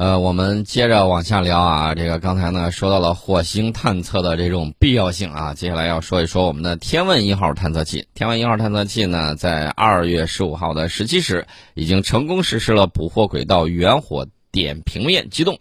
[0.00, 8.08] 呃，我们接着往下聊啊，这个刚才呢说到了火星探测的这种必要性啊，接下来要说一说我们的天问一号探测器。
[8.14, 15.58] 天问一号探测器呢，在二月十五号的十七时，已经成功实施了捕获轨道远火点平面机动，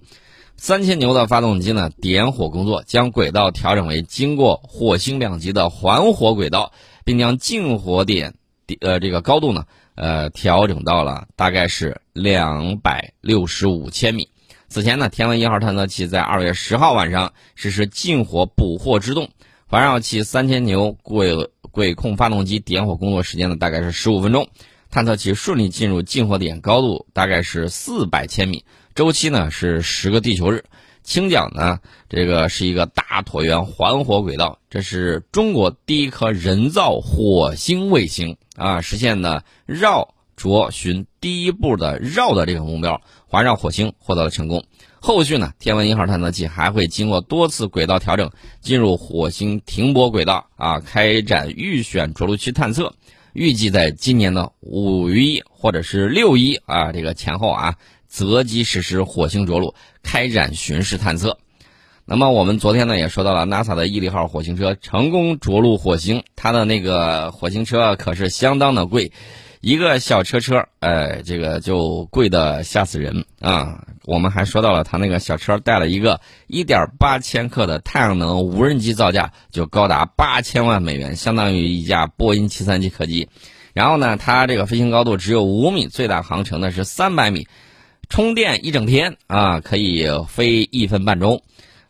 [0.55, 6.71] 三千牛的发动机呢点火工作，将轨道调整为经过火星两极的环火轨道，
[7.03, 8.35] 并将近火点
[8.79, 9.65] 呃这个高度呢。
[9.99, 14.29] 呃，调整到了大概是两百六十五千米。
[14.69, 19.29] 此前呢，天文一号探测器在二月十号晚上实施近火捕获制动，
[19.67, 24.47] 环绕器三千牛轨轨控发动机点火工作时间呢大概是十五分钟，
[24.89, 28.63] 探测器顺利进入近火点，高度大概是四百千米，
[28.95, 30.63] 周期呢是十个地球日。
[31.03, 38.37] 倾角呢，这个是一个大椭圆环火轨道，这是中国第一颗人造火星卫星。
[38.55, 44.65] 啊，实现的绕着寻第一步的绕的这个目标，环绕火星获得了成功。
[44.99, 48.29] 后续呢，天文一号探测器还会经过多次轨道调整，
[48.59, 52.93] 进入火星停泊轨道啊，开展预选着陆区探测。
[53.31, 57.75] 预计在今年的五一或者是六一啊这个前后啊，
[58.09, 61.37] 择机实施火星着陆，开展巡视探测。
[62.03, 69.11] 那么我们昨天呢也说到了，NASA 的毅力号火星车成功着陆火星，它的那个火星车可是相当的贵，
[69.61, 73.85] 一个小车车，哎，这个就贵的吓死人啊！
[74.05, 83.29] 我们还说到了，它那个小车带了一个1.8千克的太阳能无人机造价，就高达八千万美元，相当于一架波音737客机。
[83.73, 87.47] 然后呢，它这个飞行高度只有五米，最大航程呢是三百米，
[88.09, 91.41] 充电一整天啊，可以飞一分半钟。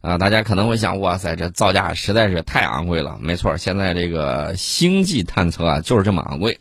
[0.02, 3.18] 啊，大家可能会想，哇塞，这造价实在是太昂贵了。
[3.20, 6.58] 没错，现在这个星际探测啊，就是这么昂贵。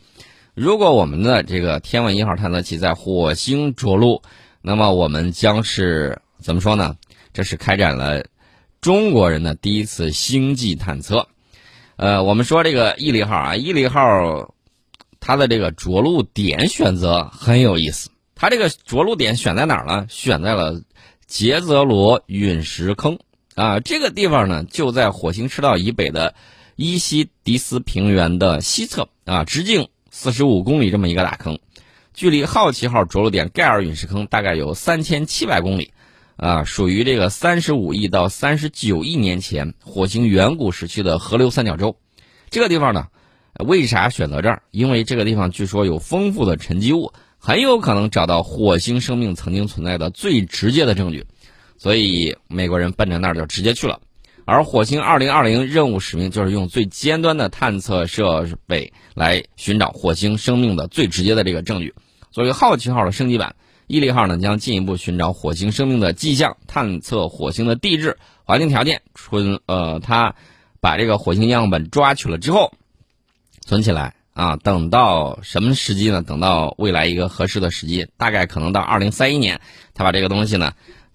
[0.55, 4.21] 如果我们的这个天问一号探测器在火星着陆，
[4.61, 6.97] 那么我们将是怎么说呢？
[7.31, 8.25] 这是开展了
[8.81, 11.25] 中国人的第一次星际探测。
[11.95, 14.53] 呃，我们说这个毅力号啊，毅力号
[15.21, 18.09] 它的这个着陆点选择很有意思。
[18.39, 20.07] 它这个着陆点选在哪儿呢？
[20.09, 20.81] 选在了
[21.27, 23.19] 杰泽罗陨石坑。
[23.53, 26.33] 啊，这个地方呢，就在火星赤道以北的
[26.77, 31.59] 伊西迪斯平原的西侧啊，直径四十五公里这么一个大坑，
[32.13, 35.91] 距离好奇号着陆点盖尔陨石坑大概有三千七百公里，
[36.37, 41.97] 啊，属于这个三十五亿到三十九亿年前火星远古时期的河流三角洲。
[42.49, 43.07] 这个地方呢，
[43.65, 44.61] 为啥选择这儿？
[44.71, 51.25] 因为这个地方据说有丰富的沉积物，很有可能找到火星生命曾经存在的最直接的证据。
[51.77, 54.01] 所以美国人奔着那儿就直接去了，
[54.43, 61.93] 而火星二零二零任务使命就是用最尖端的探测设备来寻找火星生命的最直接的这个证据。
[62.31, 63.55] 作为好奇号的升级版，
[63.87, 69.01] 毅力号呢将进一步寻找火星生命的迹象，探测火星的地质环境条件。
[69.15, 70.35] 存呃，他
[70.81, 72.73] 把这个火星样本抓取了之后，
[73.65, 76.23] 存起来啊，等到什么时机呢？
[76.23, 79.59] 等到未来一个合适的时机，大概可能到二零三一年，
[79.93, 80.71] 他把这个东西呢。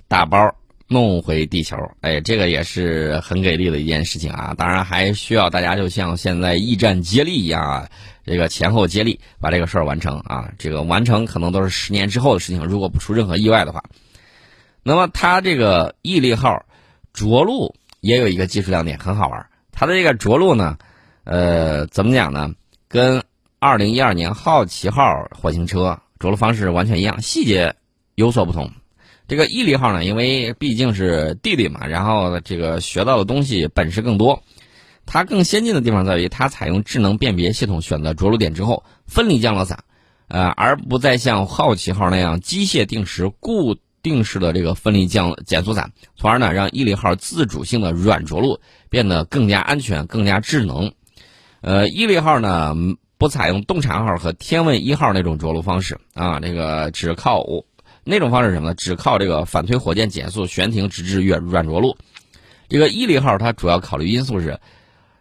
[0.06, 0.54] 打包
[0.86, 4.54] 弄回地球，哎，这个也是很给力的一件事情啊！
[4.56, 7.88] 当然还需要大家就像现在驿站接力一样啊，
[8.24, 10.52] 这个前后接力把这个事儿完成啊！
[10.58, 13.82] 这个完成可能都是十年之后的事情，如果不出任何意外的话。
[14.82, 16.64] 那么它这个毅力号
[17.14, 19.46] 着陆也有一个技术亮点，很好玩。
[19.72, 20.76] 它的这个着陆呢，
[21.24, 22.52] 呃，怎么讲呢？
[22.94, 23.24] 跟
[23.58, 27.74] 二零一二年好奇号火星车着陆方式完全一样，细节
[28.14, 28.70] 有所不同。
[29.26, 34.44] 这个毅力号呢，因为毕竟是弟弟嘛，然后这个学到的东西本事更多。
[35.06, 39.82] 它更先进的地方在于，它采用智能辨别系统选择着陆点之后，分离降落伞，
[40.28, 50.92] 呃，而不再像好奇号那样机械定时固定式的这个分离降减速伞，从而呢让毅力号自主性的软着陆变得更加安全、更加智能。
[51.64, 52.76] 呃，毅力号呢
[53.16, 57.42] 不采用洞察号和天问一号那种着陆方式啊，这个只靠。
[58.04, 58.74] 那种方式什么呢？
[58.74, 61.96] 只靠这个反推火箭减速悬停直至软软着陆。
[62.68, 64.60] 这个毅力号它主要考虑因素是，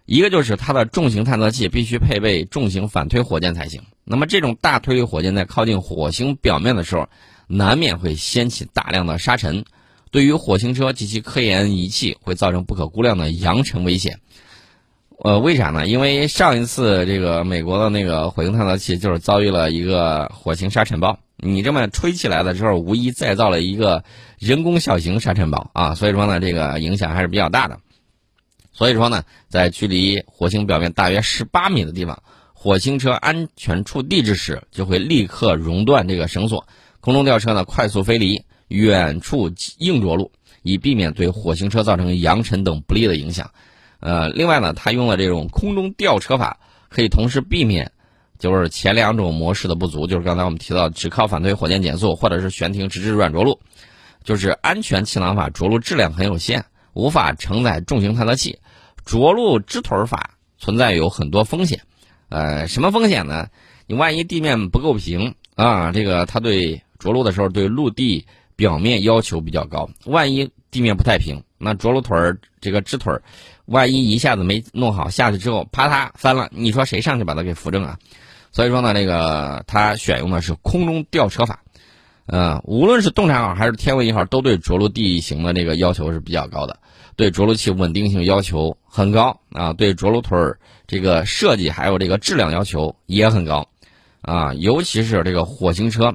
[0.06, 3.82] 一个就是它的重型探测器必须配备重型反推火箭才行。
[4.04, 7.08] 那么这种大推力火箭在靠近火星表面的时候，
[7.48, 9.64] 难免会掀起大量的沙尘，
[10.12, 14.20] 对于火星车及其科研仪器会造成不可估量的扬尘危险。
[15.24, 15.88] 呃，为啥呢？
[15.88, 21.18] 因为上一次这个美国的那个火星探测器就是遭遇了一个火星沙尘暴。
[21.38, 24.04] 你这么吹起来的时候，无疑再造了一个
[24.38, 25.96] 人工小型沙尘暴啊！
[25.96, 27.80] 所以说呢，这个影响还是比较大的。
[28.74, 32.22] 所以说呢，在距离火星表面大约十八米的地方，
[32.54, 36.68] 火星车安全触地之时，就会立刻熔断这个绳索，
[37.00, 40.34] 空中吊车呢快速飞离，远处硬着陆，
[40.64, 43.52] 以避免对火星车造成扬尘等不利的影响。
[44.06, 46.60] 呃，另外呢，它用了这种空中吊车法，
[46.90, 47.94] 可以同时避免
[48.38, 53.62] 就是前两种模式的不足，就是刚才我们提到只靠反推火箭减速或者是悬停直至软着陆，
[54.26, 58.60] 就是安全气囊法着陆质量很有限，无法承载重型探测器。
[59.06, 61.82] 着陆支腿法存在有很多风险，
[62.28, 63.48] 呃，什么风险呢？
[63.88, 68.26] 你万一地面不够平啊，这个它对着陆的时候对陆地
[68.58, 73.24] 表面要求比较高，万一地面不太平，那着陆腿儿这个支腿儿。
[73.66, 77.98] 万一一下子没弄好，下去之后啪嗒翻了，你说谁上去把它给扶正啊？
[78.52, 81.62] 所以说呢，这个它选用的是空中吊车法，
[82.26, 86.78] 呃，无论是洞察号还是天问一号，都对着陆地形的这个要求是比较高的，
[87.16, 93.66] 对着陆器稳定性要求很高啊，对着陆腿儿这个设计还有这个质量要求也很高
[94.22, 96.14] 啊，尤其是这个火星车，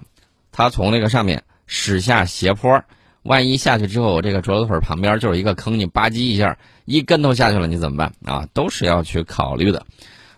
[0.53, 2.85] 它从那个上面驶下斜坡儿。
[3.29, 8.49] 万一下去之后，这个着陆腿旁边就是一个坑，你吧唧一下一跟头下去了，你怎么办啊？
[8.55, 9.85] 都是要去考虑的。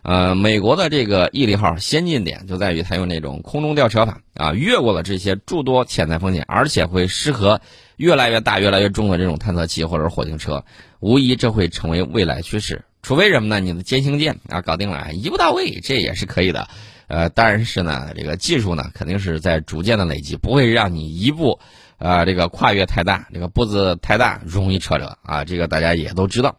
[0.03, 7.61] 呃，美国的这个毅力号先进点就在于它用那种空中吊车法啊，越过了这些诸多潜在风险，而且会适合
[7.97, 10.65] 越来越大、越来越重的这种探测器或者火星车。
[10.99, 12.85] 无疑，这会成为未来趋势。
[13.03, 13.61] 除非什么呢？
[13.61, 16.67] 你的歼星舰啊搞定了，一步到位，这也是可以的。
[17.07, 21.61] 呃，但是呢，这个技术呢肯定是在逐渐的累积，不会让你一步。
[22.01, 25.45] 啊，这个跨越太大，这个步子太大，容易扯着啊。
[25.45, 26.57] 这个大家也都知道，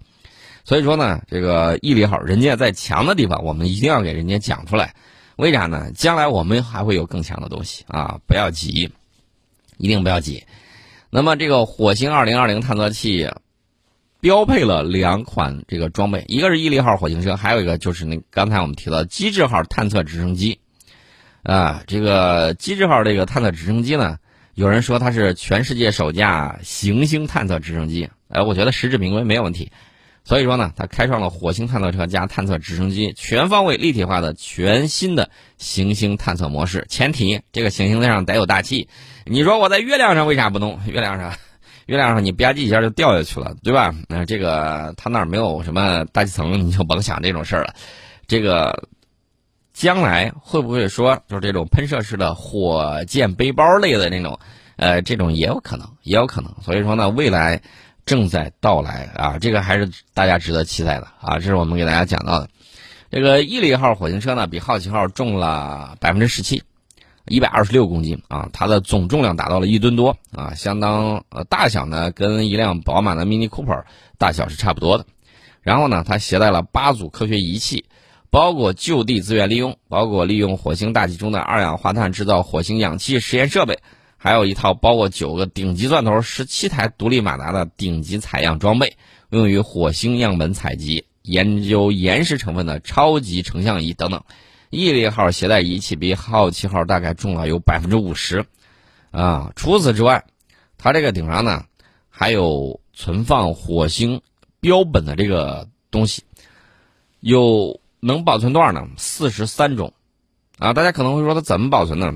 [0.63, 4.93] 所以说呢，这个毅力号，人家在强的地方，我们一定要给人家讲出来。
[5.37, 5.91] 为啥呢？
[5.95, 8.19] 将来我们还会有更强的东西啊！
[8.27, 8.91] 不要急，
[9.77, 10.45] 一定不要急。
[11.09, 13.27] 那么这个火星二零二零探测器
[14.19, 20.59] 标配了两款这个装备，一个是毅力号火星车，还有一个就是那刚才我们提到机智号探测直升机。
[21.41, 24.19] 啊，这个机智号这个探测直升机呢？
[24.61, 29.71] 有人说它是全世界首架行星探测直升机，哎，我觉得实至名归，没有问题。
[30.23, 36.85] 所以说呢，它开创了火星探测车加探测直升机全方位立体化的全新的行星探测模式。
[36.89, 38.87] 前提这个行星上得有大气。
[39.25, 40.79] 你说我在月亮上为啥不弄？
[40.85, 41.33] 月亮上，
[41.87, 43.95] 月亮上你吧唧一下就掉下去了，对吧？
[44.09, 47.73] 那这个它那儿没有什么大气层，你就甭想这种事儿了。
[48.27, 48.87] 这个。
[49.73, 54.37] 将来会不会说就是这种喷射式的火箭背包类的那种，
[54.75, 56.53] 呃，这种也有可能，也有可能。
[56.61, 57.61] 所以说呢，未来
[58.05, 61.35] 正在到来啊，这个还是大家值得期待的啊。
[61.35, 62.49] 这是我们给大家讲到的。
[63.09, 66.61] 这个毅力号火星车呢，比好奇号重了百分之十七，
[67.25, 73.83] 一百二十六公斤啊，它的总重量达到了一吨多啊，相当呃大小呢跟一辆宝马的 Mini Cooper
[74.17, 75.05] 大小是差不多的。
[75.61, 77.85] 然后呢，它携带了八组科学仪器。
[78.31, 83.79] 包括就地资源利用，包括利用火星大气中的二氧化碳制造火星氧气实验设备，
[84.15, 88.95] 还有一套包括九个顶级钻头、十七台独立马达的顶级采样装备，
[89.31, 94.23] 用于火星样本采集、研究岩石成分的超级成像仪等等。
[94.69, 98.45] 毅力号携带仪器比好奇号大概重了有百分之五十，
[99.11, 100.23] 啊，除此之外，
[100.77, 101.65] 它这个顶上呢
[102.09, 104.21] 还有存放火星
[104.61, 106.23] 标本的这个东西，
[107.19, 107.80] 有。
[108.03, 108.87] 能保存多少呢？
[108.97, 109.93] 四十三种，
[110.57, 112.13] 啊，大家可能会说它怎么保存呢？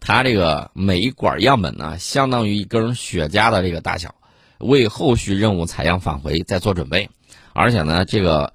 [0.00, 4.14] 它这个每一管样本呢，相当于一根雪茄的这个大小，
[4.58, 7.10] 为后续任务采样返回再做准备。
[7.52, 8.54] 而且呢，这个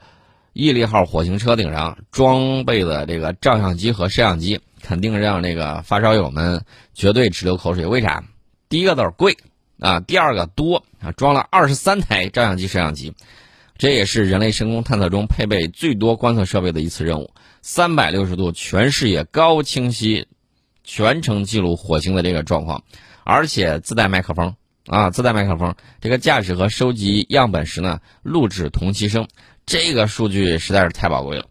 [0.54, 7.86] 毅力号火星车顶上装备的这个照相机和摄像机，肯定让这个发烧友们绝对直流口水。
[7.86, 8.24] 为啥？
[8.70, 9.38] 第一个都是贵
[9.80, 13.14] 啊，第二个多啊，装了二十三台照相机、摄像机。
[13.78, 20.28] 这也是人类深空探测中配备最多观测设备的一次任务，三百六十度全视野、高清晰，
[20.84, 22.84] 全程记录火星的这个状况，
[23.24, 25.76] 而且自带麦克风啊，自带麦克风。
[26.00, 29.28] 这个驾驶和收集样本时呢，录制同期声，
[29.66, 31.46] 这个数据实在是太宝贵了。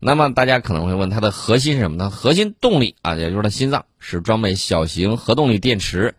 [0.00, 2.10] 那么大家可能会问，它的核心是什么呢？
[2.10, 6.14] 核心动力啊，也就是它心脏，是装备小型核动力电池。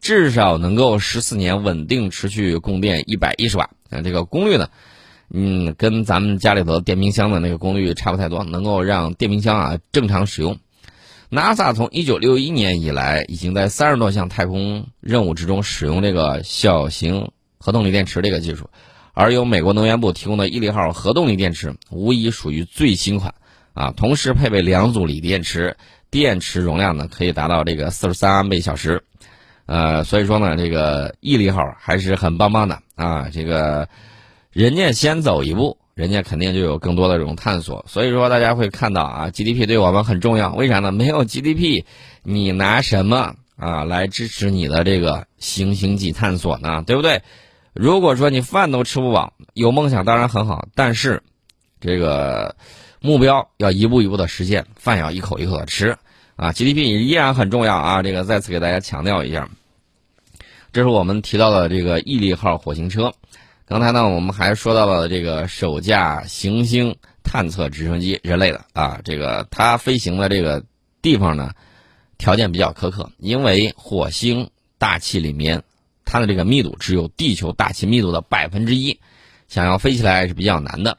[0.00, 4.70] 至少能够十四年稳定持续供电一百一十瓦啊，这个功率呢，
[5.28, 10.58] 嗯，跟咱们家里头电冰箱的那个功率差不太多，能够让电冰箱啊正常使用。
[11.30, 18.70] NASA 从一九六一年以来，已经在三十多项太空任务之中使用这个小型核动力电池这个技术，
[19.12, 23.34] 而由美国能源部提供的毅力号核动力电池无疑属于最新款
[23.74, 25.76] 啊，同时配备两组锂电池，
[26.10, 29.04] 电池容量呢可以达到这个四十三安倍小时。
[29.70, 33.28] 呃，所以说呢，这个毅力号还是很棒棒的啊！
[33.32, 33.88] 这个
[34.50, 37.84] 人家先走一步，人家肯定就有更多的这种探索。
[37.86, 40.52] 所以说，大家会看到啊，GDP 对我们很重要。
[40.52, 40.90] 为啥呢？
[40.90, 41.84] 没有 GDP，
[42.24, 46.82] 你拿什么啊，来支持你的这个行星际探索呢？
[46.84, 47.22] 对不对？
[47.72, 51.22] 如果说你饭都吃不饱，有梦想当然很好，但是
[51.80, 52.56] 这个
[53.00, 55.96] 目标要一步一步的实现，饭要一口一口的吃
[56.34, 56.50] 啊。
[56.50, 59.48] GDP 依然很重要啊，这个再次给大家强调一下。
[60.72, 63.12] 这是我们提到的这个毅力号火星车。
[63.66, 70.64] 刚才呢，我们还说到了这个首架行星探测直升机，人类的啊，这个它飞行的这个
[71.02, 71.52] 地方呢，
[72.18, 75.62] 条件比较苛刻，因为火星大气里面
[76.04, 79.00] 它的这个密度只有地球大气密度的百分之一，
[79.48, 80.98] 想要飞起来是比较难的。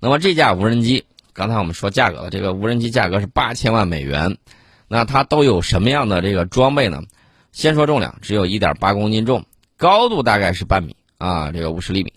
[0.00, 4.36] 那么这架无人机，刚才我们说价格了，这个无人机价格是八千万美元，
[4.88, 7.02] 那它都有什么样的这个装备呢？
[7.52, 9.44] 先说重量，只有一点八公斤重，
[9.76, 12.14] 高度大概是半米啊，这个五十厘米。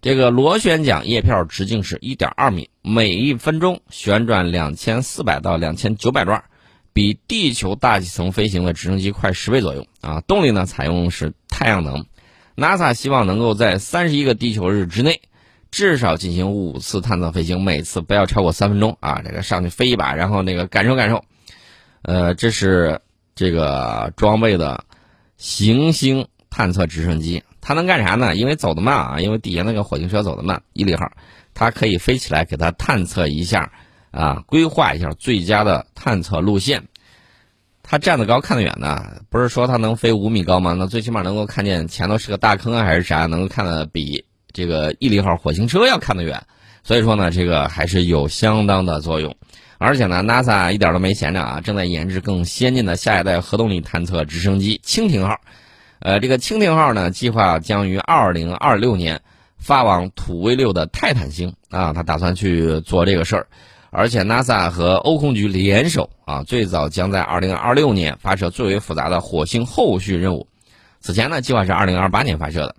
[0.00, 6.42] 这个螺旋桨叶片直径是一点二米，每一分钟旋转两千四百到两千九百转，
[6.94, 10.22] 比地球大气层飞行的直升机快十倍左右啊。
[10.22, 12.06] 动力呢，采用是太阳能。
[12.56, 15.20] NASA 希望能够在三十一个地球日之内，
[15.70, 19.20] 至少进行五次探测飞行，每次不要超过三分钟啊。
[19.22, 21.24] 这个上去飞一把，然后那个感受感受。
[22.00, 23.02] 呃，这是。
[23.42, 24.84] 这个装备的
[25.36, 28.36] 行星探测直升机，它能干啥呢？
[28.36, 31.10] 因为走得慢啊，因为底下那个火星车走得慢，毅力号，
[31.52, 33.72] 它可以飞起来给它探测一下
[34.12, 36.84] 啊，规划一下最佳的探测路线。
[37.82, 40.76] 它站得高看得远呢，不是说它能飞五米高吗？
[40.78, 46.44] 那最起码能够看见前头是个大坑啊，还是啥，能够看得比这个毅力号火星车要看得远。
[46.84, 49.36] 所以说呢，这个还是有相当的作用。
[49.82, 55.40] 而且呢，NASA 一点都没闲着啊，正在研制更先进的下一代核动力探测直升机“蜻蜓号”。
[55.98, 59.22] 呃，这个“蜻蜓号”呢，计划将于2026年
[59.58, 63.46] 发往土卫六的泰坦星啊，他打算去做这个事儿。
[63.90, 70.46] 而且，NASA 和欧空局联手啊，最早将在2026年发射最为复杂的火星后续任务。
[71.00, 72.76] 此前呢，计划是2028年发射的，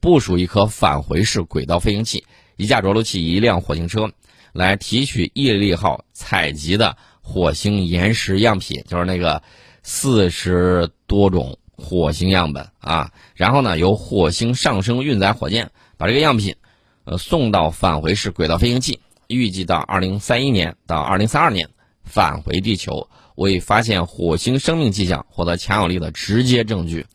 [0.00, 2.24] 部署一颗返回式轨道飞行器、
[2.56, 4.10] 一架着陆器、一辆火星车。
[4.52, 9.42] 来提取毅力号采集的火星岩石样品，就是那个
[9.82, 13.12] 四十多种火星样本啊。
[13.34, 16.56] 然后呢，由火星上升运载火箭把这个样品，
[17.04, 21.70] 呃，送到返回式轨道飞行器，预计到二零三一年到二零三二年
[22.04, 27.06] 返回地球，为发现火星生命迹象获得强有力的直接证据。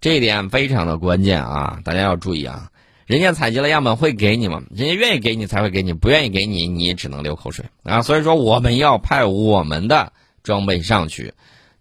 [0.00, 2.70] 这一点非常的关键啊，大家要注意啊。
[3.08, 4.62] 人家采集了样本会给你吗？
[4.70, 8.02] 人家愿意给你才会给你，不愿意给你，你只能流口水啊！
[8.02, 10.12] 所以说，我们要派我们的
[10.42, 11.32] 装备上去，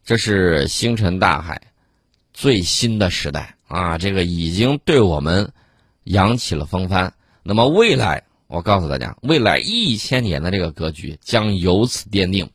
[0.05, 1.63] 这是星辰大海
[2.33, 3.97] 最新的时代啊！
[3.97, 5.51] 这个已经对我们
[6.05, 7.13] 扬起了风帆。
[7.43, 12.51] 那么未来，我告诉大家，未来一千年的这个格局将由此奠定。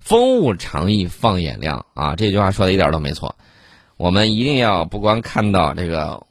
[0.00, 2.16] 风物长宜放眼量啊！
[2.16, 3.36] 这句话说的一点都没错。
[3.98, 6.26] 我们一定要不光看到这个。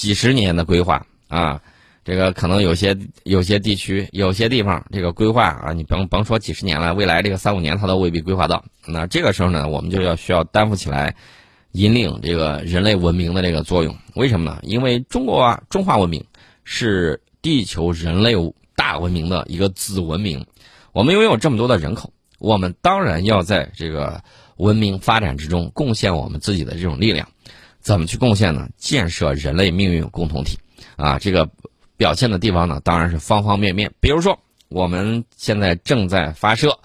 [0.00, 1.60] 几十年的规划啊，
[2.06, 8.64] 这个可能有些有些地区有些地方这个规划啊，你甭甭说几十年了，未来这个三五年它都未必规划到。
[8.86, 11.14] 那这个时候呢，我们就要需要担负起来，
[11.72, 13.94] 引领这个人类文明的这个作用。
[14.14, 14.58] 为什么呢？
[14.62, 16.24] 因为中国啊，中华文明
[16.64, 18.32] 是地球人类
[18.74, 20.46] 大文明的一个子文明，
[20.92, 24.24] 我们拥有这么多的人口，我们当然要在这个
[24.56, 27.28] 文明发展之中贡献我们自己的这种力量。
[27.80, 28.68] 怎么去贡献呢？
[28.76, 30.58] 建设人类命运共同体，
[30.96, 31.48] 啊，这个
[31.96, 33.92] 表现的地方呢，当然是方方面面。
[34.00, 36.78] 比如说，我们现在正在发射，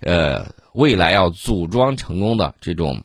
[0.00, 3.02] 呃，未来要组装成功的这种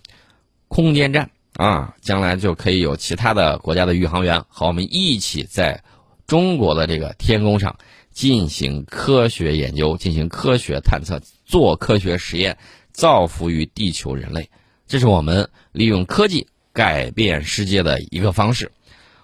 [0.68, 5.84] 空间站啊，将来就可以有其他的国家的宇航员和我们一起在
[6.26, 7.76] 中国的这个天空上
[8.12, 12.58] 进行科学研究、进行科学探测、做科学实验，
[12.92, 14.50] 造福于地球人类。
[14.88, 16.48] 这是我们利用科技。
[16.74, 18.72] 改变世界的一个方式，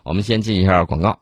[0.04, 1.18] 我们先进一下广告，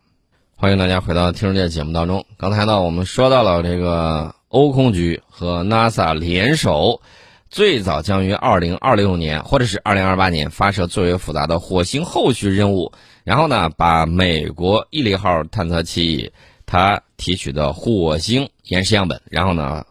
[0.58, 2.26] 欢迎大家回到听众这节目当中。
[2.38, 7.02] 刚才呢，我们说到了这个欧空局和 NASA 联手，
[7.50, 12.92] 最早将于二零二六年或者是二零二八年发射最为复杂的火星后续任务，
[13.24, 16.34] 然后呢，把美国毅力号探测器
[16.66, 19.86] 它提取的火星岩石样本，然后呢，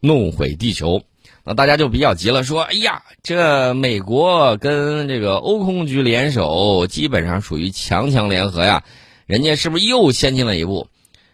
[0.00, 1.02] 弄回地球。
[1.48, 8.84] 那大家就比较急了，说：“哎呀，这美国跟这个欧空局联手，基本上属于强强联合呀，
[9.24, 10.88] 人家是不是又先进了一步？”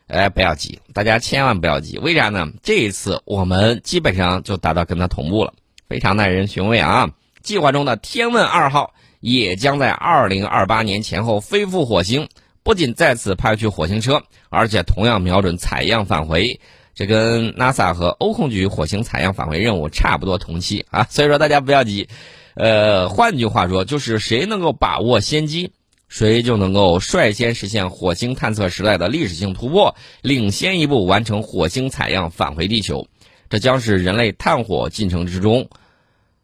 [0.06, 2.46] 哎，不要急，大家千万不要急，为啥呢？
[2.62, 5.52] 这一次我们基本上就达到跟他同步了，
[5.88, 7.10] 非常耐人寻味啊！
[7.42, 12.28] 计划中的天问二号也将在二零二八年前后飞赴火星，
[12.62, 16.60] 不仅再次派去火星车，而且同样瞄准采样返回。
[16.94, 22.08] 这跟 NASA 和欧空局火星采样返回任务差不多同期啊，所以说大家不要急，
[22.54, 25.72] 呃，换句话说，就是谁能够把握先机，
[26.08, 33.06] 谁就能够率先实现火星探测时代的历史性突破，领先一步完成火星采样返回地球。
[33.50, 35.68] 这将是人类探火进程之中，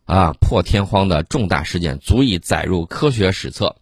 [0.04, 3.76] 啊，破天荒的重大事件，足以载入科学史册。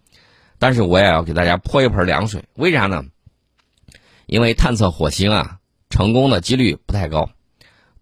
[0.58, 3.04] 但是我也要给大家泼一盆凉水，为啥呢？
[4.26, 5.57] 因为探测火星啊，
[5.90, 7.30] 成功的几率不太高。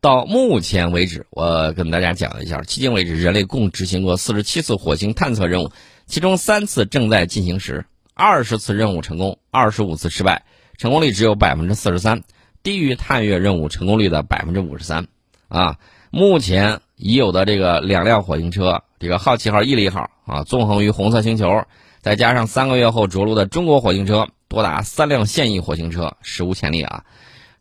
[0.00, 5.72] 到目前为止，我跟大家讲一下，迄今为止，人类共执行过四十七次火星探测任务，
[6.06, 10.44] 其中三次正在进行时，二十次任务成功，二十五次失败，
[10.76, 12.22] 成功率只有百分之四十三，
[12.62, 15.06] 低于探月任务成功率的百分之五十三。
[15.48, 15.78] 啊，
[16.10, 21.64] 目前已有的这个两辆火星车，这个好奇号、毅力号啊，纵横于红色星球，
[22.00, 24.28] 再加上三个月后着陆的中国火星车。
[24.48, 27.02] 多达三辆现役火星车，史无前例啊！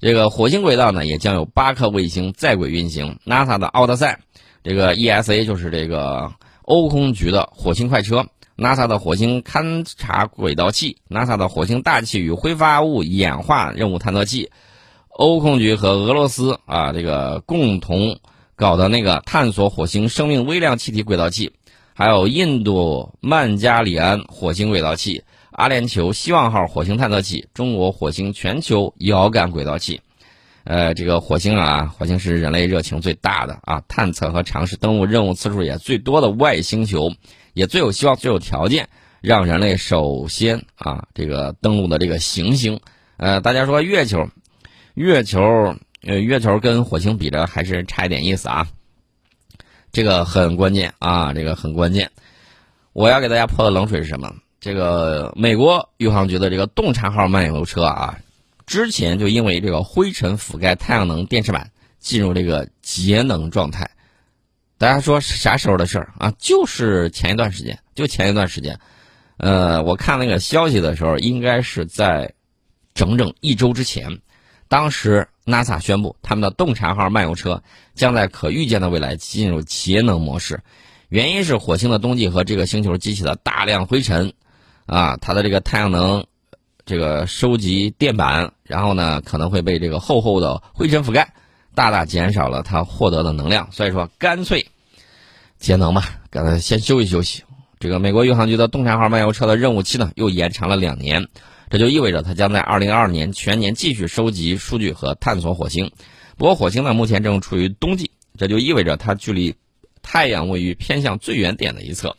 [0.02, 3.18] 这个火星轨道呢，也将有八颗卫星在轨运行。
[3.26, 4.20] NASA 的奥德赛，
[4.64, 6.34] 这个 ESA 就是这个
[6.64, 14.52] 欧空局的火星快车，NASA 的火星勘察轨道器，NASA 的火星大气与挥发物演化任务探测器，
[15.10, 18.20] 欧空局和俄罗斯啊这个共同
[18.56, 21.54] 搞的那个探索火星生命微量气体轨道器，
[21.94, 25.24] 还有印度曼加里安火星轨道器。
[25.56, 30.02] 阿联酋希望号火星探测器，中国火星全球遥感轨道器，
[30.66, 37.10] 呃，这个火星啊，火星是人类热情最大的啊，探测和尝试登陆任务次数也最多的外星球，
[37.54, 38.90] 也最有希望、最有条件
[39.22, 42.82] 让人类首先啊这个登陆的这个行星。
[43.16, 44.30] 呃，大家说月球，
[44.94, 45.42] 月球，
[46.04, 48.68] 呃，月球跟火星比着还是差一点意思啊，
[49.94, 52.12] 这个很关键啊，这个很关键。
[52.92, 54.36] 我要给大家泼的冷水是什么？
[54.66, 58.18] 这个美国宇航局的这个洞察号漫游车啊，
[58.66, 61.70] 之前就因为这个灰尘覆盖太阳能电池板，
[62.00, 63.88] 进入这个节能状态。
[64.80, 66.34] 大家说啥时候的事儿啊？
[66.40, 68.80] 就是前一段时间，就前一段时间。
[69.38, 72.34] 呃，我看那个消息的时候，应该是在
[72.96, 74.20] 整整一周之前。
[74.68, 77.62] 当时 NASA 宣布，他们的洞察号漫游车
[77.94, 80.60] 将在可预见的未来进入节能模式，
[81.10, 84.34] 原因是火星的冬季和这个星球激起了大量灰尘。
[84.86, 86.26] 啊，它的这个太阳能，
[86.86, 91.34] 这个收集电板，然后呢可能会被这个厚厚的灰尘覆盖，
[91.74, 93.72] 大大减少了它获得的能量。
[93.72, 94.68] 所以说，干脆
[95.58, 97.44] 节能吧，给它先休息休息。
[97.80, 101.28] 这个美国宇航局的洞察号漫游车的任务期呢又延长了两年，
[101.70, 105.92] 这就意味着它将在二零二二年全年继续收集数据和探索火星。
[106.38, 109.56] 不过，火星呢目前正处于冬季，这就意味着它距离
[110.02, 112.16] 太阳位于偏向最远点的一侧。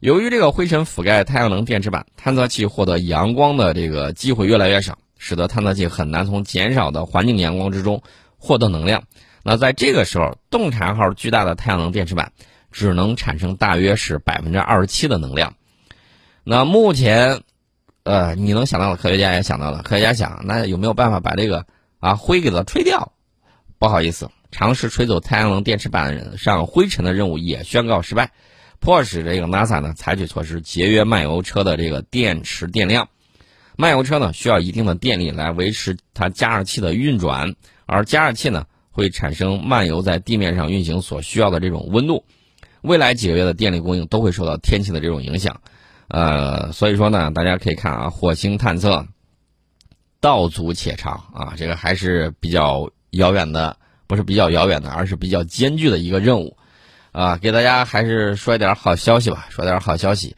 [0.00, 8.00] 由于这个灰尘覆盖太阳能电池板，探测器获得阳光的这个机会越来越少，使得探测器很难从减少的环境阳光之中
[8.36, 9.02] 获得能量。
[9.42, 12.32] 那在这个时候，洞察号巨大的太阳能电池板
[12.70, 15.54] 只能产生大约是百分之二十七的能量。
[16.44, 17.40] 那目前，
[18.04, 21.66] 呃，你能想到的科学家也想到了，科学家想，那有没有办法把这个
[21.98, 23.10] 啊灰给它吹掉？
[23.80, 28.30] 不好意思，尝试吹走太阳能电池板上灰尘的任务也宣告失败。
[28.80, 33.08] 迫使这个 NASA 呢采取措施节约漫游车的这个电池电量。
[33.76, 37.54] 漫游车呢需要一定的电力来维持它加热器的运转，
[37.86, 42.24] 而加热器呢会产生漫游在地面上运行所需要的这种温度。
[42.80, 45.60] 未来几个月的电力供应都会受到天气的这种影响。
[46.08, 49.06] 呃，所以说呢，大家可以看啊，火星探测
[50.20, 56.56] 道阻且长啊，这个还是比较遥远的，不是比较遥远的，而是比较艰巨的一个任务。
[57.18, 59.48] 啊，给大家还是说一点好消息吧。
[59.50, 60.36] 说点好消息，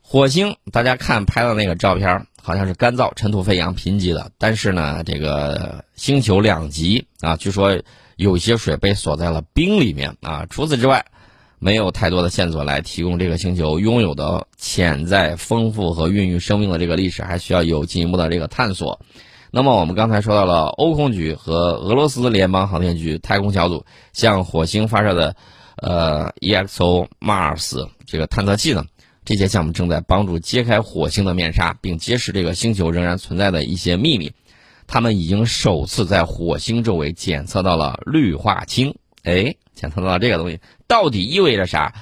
[0.00, 4.32] 火星大家看拍的那个照片，好像是干燥、尘土飞扬、贫瘠的。
[4.38, 7.82] 但是呢，这个星球两极啊，据说
[8.16, 10.46] 有些水被锁在了冰里面啊。
[10.48, 11.04] 除此之外，
[11.58, 19.00] 没有太多的线索来提供这个星球拥有的潜在丰富和孕育生命的这个历史，还需要有进一步的这个探索。
[19.50, 25.36] 那么我们刚才说到了欧空局和俄罗斯联邦航天局太空小组向火星发射的。
[25.80, 28.84] 呃，EXO Mars 这个探测器呢，
[29.24, 34.32] 这些项目正在帮助揭开火星的面纱，并揭示这个星球仍然存在的一些秘密。
[34.86, 38.96] 他们已经首次在火星周围检测到了氯化氢。
[39.22, 41.94] 哎，检测到了这个东西到底意味着啥？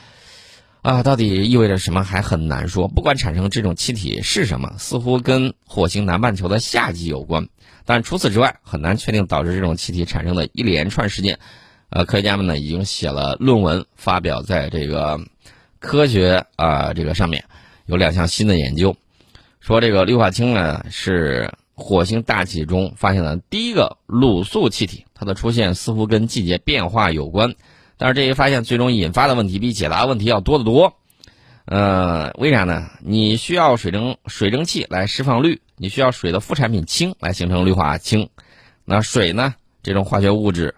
[0.83, 2.87] 啊，到底意味着什么还很难说。
[2.87, 7.49] 不管产生这种气体是什么，似乎跟火星南半球的夏季有关，
[7.85, 11.41] 但除此之外很难确定导致这种气体产生的一连串事件。
[11.89, 15.21] 呃，科学家们呢已经写了论文，发表在这个
[15.79, 17.45] 科学啊这个上面，
[17.87, 18.97] 有两项新的研究，
[19.61, 27.55] 说这个氯化氢呢是火星大气中发现的第一个卤素气体，它的出现似乎跟季节变化有关，
[27.99, 30.95] 但是这一发现最终引发的问题比解答问题要多得多。
[31.67, 32.91] 呃，为啥呢？
[33.01, 38.29] 你需要水蒸水蒸气来释放氯，你需要水的副产品氢来形成氯化氢。
[38.85, 39.57] 那水呢？
[39.83, 40.76] 这种化学物质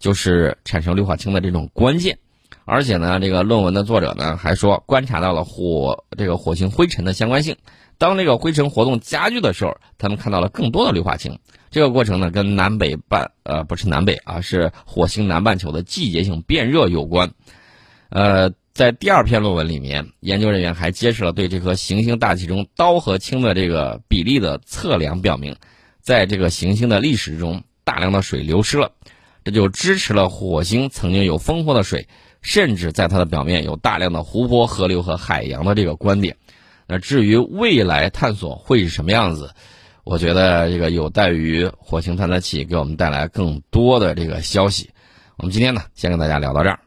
[0.00, 2.18] 就是产生氯化氢的这种关键。
[2.64, 7.56] 而且呢，这个论文的作者呢还说，观察到了火这个火星灰尘的相关性。
[7.98, 11.38] 当这个灰尘活动加剧的时候，他们看到了更多的氯化氢。
[11.70, 17.30] 这个过程呢，跟南北半呃不是南北啊，是火星南半球的季节性变热有关。
[18.08, 18.52] 呃。
[18.72, 25.56] 在第二篇论文里面，研究人员还揭示了对这颗行星大气中氘和氢的这个比例的测量，表明，
[26.00, 28.92] 在这个行星的历史中，大量的水流失了，
[29.44, 32.08] 这就支持了火星曾经有丰富的水，
[32.42, 36.36] 甚至在它的表面有大量的湖泊、河流和海洋的这个观点。
[36.86, 39.52] 那至于未来探索会是什么样子，
[40.02, 44.90] 我觉得这个有待于火星探测器给我们带来更多的这个消息。
[45.36, 46.80] 我们今天呢，先跟大家聊到这儿。